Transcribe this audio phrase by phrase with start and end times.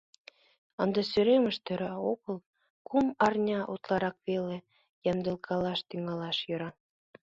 [0.83, 2.37] Ынде Сӱремыш тора огыл,
[2.87, 4.57] кум арня утларак веле,
[5.11, 6.69] ямдылкалаш тӱҥалаш йӧра.